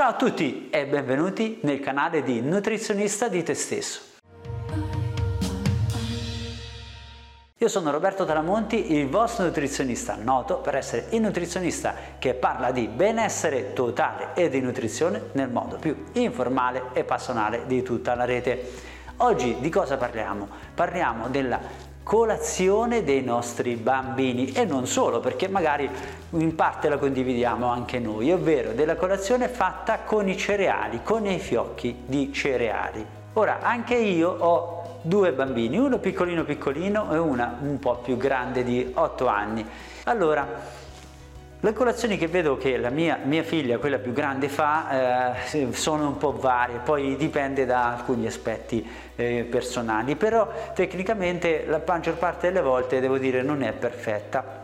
[0.00, 4.00] Ciao a tutti e benvenuti nel canale di Nutrizionista di te stesso.
[7.58, 12.88] Io sono Roberto Talamonti, il vostro nutrizionista, noto per essere il nutrizionista che parla di
[12.88, 18.72] benessere totale e di nutrizione nel modo più informale e passionale di tutta la rete.
[19.18, 20.48] Oggi di cosa parliamo?
[20.74, 21.60] Parliamo della
[22.02, 25.88] colazione dei nostri bambini e non solo perché magari
[26.30, 31.38] in parte la condividiamo anche noi, ovvero della colazione fatta con i cereali, con i
[31.38, 33.04] fiocchi di cereali.
[33.34, 38.64] Ora anche io ho due bambini, uno piccolino piccolino e una un po' più grande
[38.64, 39.66] di 8 anni.
[40.04, 40.46] Allora,
[41.62, 46.06] le colazioni che vedo che la mia, mia figlia, quella più grande, fa eh, sono
[46.06, 52.46] un po' varie, poi dipende da alcuni aspetti eh, personali, però tecnicamente la maggior parte
[52.46, 54.60] delle volte devo dire non è perfetta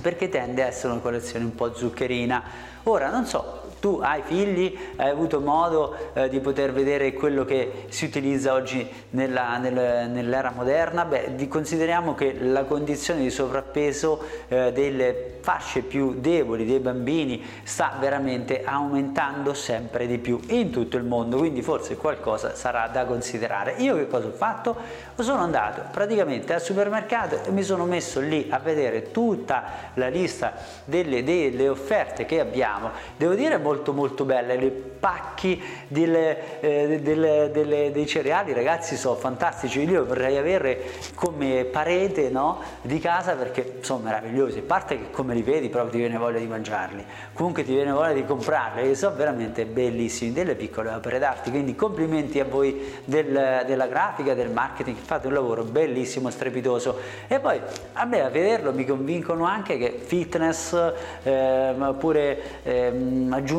[0.00, 2.42] perché tende a essere una colazione un po' zuccherina.
[2.84, 7.86] Ora non so, tu hai figli, hai avuto modo eh, di poter vedere quello che
[7.88, 11.04] si utilizza oggi nella, nel, nell'era moderna?
[11.04, 17.96] Beh, consideriamo che la condizione di sovrappeso eh, delle fasce più deboli dei bambini sta
[17.98, 23.74] veramente aumentando sempre di più in tutto il mondo, quindi forse qualcosa sarà da considerare.
[23.78, 24.76] Io che cosa ho fatto?
[25.16, 30.54] Sono andato praticamente al supermercato e mi sono messo lì a vedere tutta la lista
[30.84, 32.90] delle, delle offerte che abbiamo.
[33.16, 38.96] Devo dire molto molto molto belle, le pacchi delle, eh, delle, delle, dei cereali ragazzi
[38.96, 40.82] sono fantastici, io vorrei avere
[41.14, 45.92] come parete no, di casa perché sono meravigliosi, a parte che come li vedi proprio
[45.92, 50.32] ti viene voglia di mangiarli, comunque ti viene voglia di comprarli, che sono veramente bellissimi,
[50.32, 55.32] delle piccole opere d'arte, quindi complimenti a voi del, della grafica, del marketing, fate un
[55.32, 56.98] lavoro bellissimo, strepitoso.
[57.26, 57.58] E poi
[57.94, 60.76] a me a vederlo mi convincono anche che fitness
[61.22, 62.90] eh, oppure eh,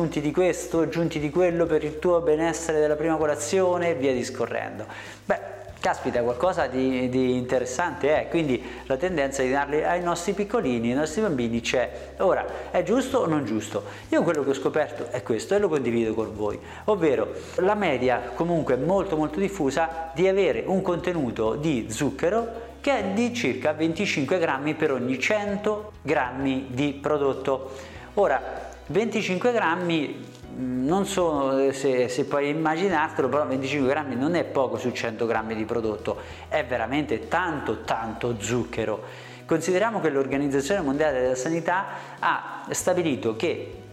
[0.04, 4.12] aggiunti di questo, aggiunti di quello per il tuo benessere della prima colazione e via
[4.12, 4.84] discorrendo.
[5.24, 5.38] Beh,
[5.80, 10.96] caspita, qualcosa di, di, interessante è, quindi la tendenza di darli ai nostri piccolini, ai
[10.96, 12.12] nostri bambini c'è.
[12.18, 13.82] Ora, è giusto o non giusto?
[14.10, 18.32] Io quello che ho scoperto è questo e lo condivido con voi, ovvero la media
[18.34, 24.38] comunque molto molto diffusa di avere un contenuto di zucchero che è di circa 25
[24.38, 27.92] grammi per ogni 100 grammi di prodotto.
[28.16, 34.44] Ora, 25 grammi mm, non sono, se, se puoi immaginartelo, però 25 grammi non è
[34.44, 36.18] poco su 100 grammi di prodotto,
[36.48, 39.02] è veramente tanto tanto zucchero.
[39.46, 41.86] Consideriamo che l'Organizzazione Mondiale della Sanità
[42.18, 43.83] ha stabilito che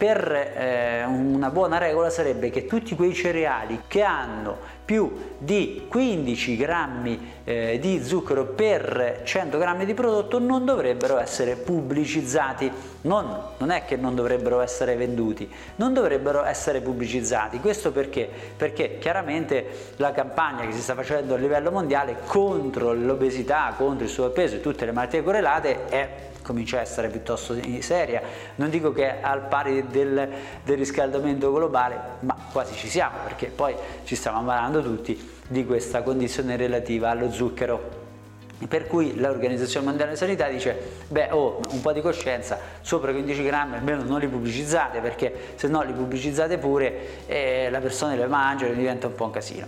[0.00, 6.56] per eh, una buona regola sarebbe che tutti quei cereali che hanno più di 15
[6.56, 12.72] grammi eh, di zucchero per 100 grammi di prodotto non dovrebbero essere pubblicizzati
[13.02, 18.26] non, non è che non dovrebbero essere venduti non dovrebbero essere pubblicizzati questo perché?
[18.56, 24.10] perché chiaramente la campagna che si sta facendo a livello mondiale contro l'obesità contro il
[24.10, 28.20] sovrappeso e tutte le malattie correlate è comincia a essere piuttosto seria.
[28.56, 30.28] Non dico che è al pari del,
[30.64, 33.74] del riscaldamento globale, ma quasi ci siamo, perché poi
[34.04, 37.98] ci stiamo ammalando tutti di questa condizione relativa allo zucchero.
[38.68, 40.76] Per cui l'Organizzazione Mondiale della Sanità dice,
[41.08, 45.66] beh, oh, un po' di coscienza, sopra 15 grammi almeno non li pubblicizzate, perché se
[45.68, 49.66] no li pubblicizzate pure eh, la persona le mangia e diventa un po' un casino.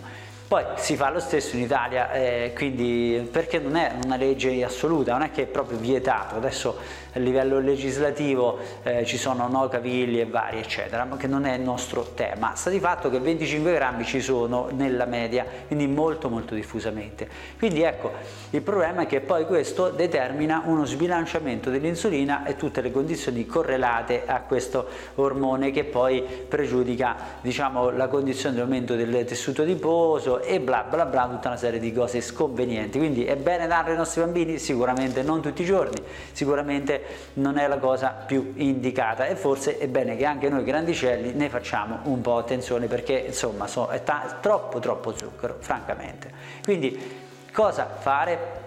[0.52, 5.12] Poi si fa lo stesso in Italia, eh, quindi perché non è una legge assoluta,
[5.12, 6.76] non è che è proprio vietato, adesso
[7.12, 11.55] a livello legislativo eh, ci sono no cavilli e vari eccetera, ma che non è
[11.55, 12.55] il nostro tema.
[12.55, 17.28] Sta di fatto che 25 grammi ci sono nella media, quindi molto molto diffusamente.
[17.59, 18.12] Quindi ecco,
[18.50, 24.23] il problema è che poi questo determina uno sbilanciamento dell'insulina e tutte le condizioni correlate
[24.27, 24.87] a questo
[25.17, 31.05] ormone che poi pregiudica diciamo, la condizione di aumento del tessuto adiposo e bla bla
[31.05, 32.99] bla, tutta una serie di cose sconvenienti.
[32.99, 34.59] Quindi è bene darle ai nostri bambini?
[34.59, 36.00] Sicuramente non tutti i giorni,
[36.33, 37.01] sicuramente
[37.34, 39.26] non è la cosa più indicata.
[39.26, 43.66] E forse è bene che anche noi grandicelli ne facciamo un po' attenzione perché insomma
[43.66, 44.02] so, è,
[44.40, 46.31] troppo troppo zucchero francamente.
[46.62, 47.20] Quindi
[47.52, 48.62] cosa fare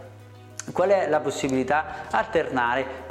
[0.72, 2.08] Qual è la possibilità?
[2.10, 3.04] Alternare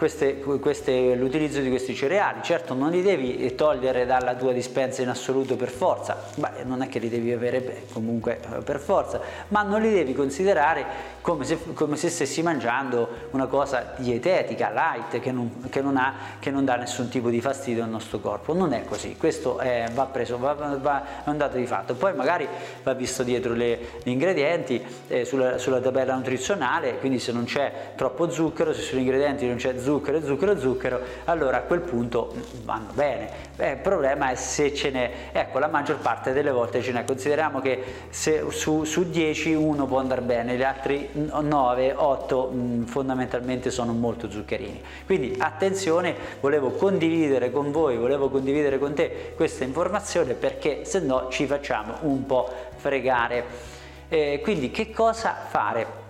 [1.15, 2.43] l'utilizzo di questi cereali.
[2.43, 6.89] Certo non li devi togliere dalla tua dispensa in assoluto per forza, beh, non è
[6.89, 11.59] che li devi avere comunque eh, per forza, ma non li devi considerare come se,
[11.73, 16.65] come se stessi mangiando una cosa dietetica, light, che non, che, non ha, che non,
[16.65, 18.53] dà nessun tipo di fastidio al nostro corpo.
[18.53, 21.95] Non è così, questo è, va preso, va, va, è un dato di fatto.
[21.95, 22.47] Poi magari
[22.83, 27.53] va visto dietro le, gli ingredienti eh, sulla, sulla tabella nutrizionale, quindi se non non
[27.53, 32.33] c'è troppo zucchero, se sugli ingredienti non c'è zucchero, zucchero, zucchero, allora a quel punto
[32.35, 33.43] mm, vanno bene.
[33.55, 37.05] Beh, il problema è se ce n'è, ecco la maggior parte delle volte ce n'è,
[37.05, 42.85] consideriamo che se su, su 10 uno può andare bene, gli altri 9, 8 mh,
[42.87, 44.83] fondamentalmente sono molto zuccherini.
[45.05, 51.29] Quindi attenzione, volevo condividere con voi, volevo condividere con te questa informazione perché se no
[51.29, 53.73] ci facciamo un po' fregare.
[54.09, 56.04] Eh, quindi che cosa fare?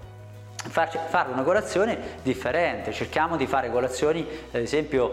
[0.69, 5.13] Fare una colazione differente, cerchiamo di fare colazioni ad esempio,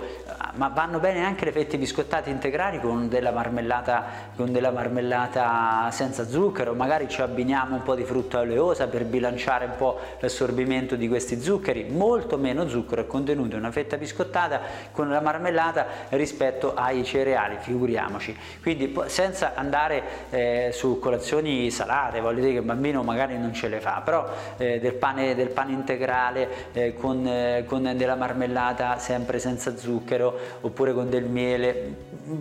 [0.55, 4.03] ma vanno bene anche le fette biscottate integrali con della marmellata,
[4.35, 9.65] con della marmellata senza zucchero, magari ci abbiniamo un po' di frutta oleosa per bilanciare
[9.65, 14.61] un po' l'assorbimento di questi zuccheri, molto meno zucchero è contenuto in una fetta biscottata
[14.91, 22.39] con la marmellata rispetto ai cereali, figuriamoci, quindi senza andare eh, su colazioni salate, voglio
[22.39, 24.27] dire che il bambino magari non ce le fa, però
[24.57, 30.37] eh, del pane del pane integrale eh, con, eh, con, della marmellata sempre senza zucchero
[30.61, 31.95] oppure con del miele,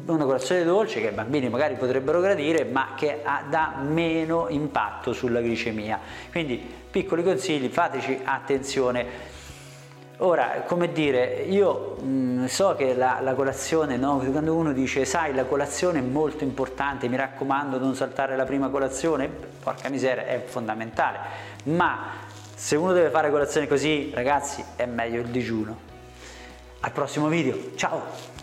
[0.07, 5.13] una colazione dolce che i bambini magari potrebbero gradire ma che ha, dà meno impatto
[5.13, 5.99] sulla glicemia.
[6.31, 9.39] Quindi piccoli consigli, fateci attenzione.
[10.23, 14.19] Ora, come dire, io mh, mm, so che la, la colazione, no?
[14.31, 18.69] quando uno dice sai la colazione è molto importante, mi raccomando non saltare la prima
[18.69, 19.31] colazione,
[19.63, 21.19] porca miseria, è fondamentale,
[21.65, 22.29] ma
[22.61, 25.79] se uno deve fare colazione così, ragazzi, è meglio il digiuno.
[26.81, 28.40] Al prossimo video, ciao!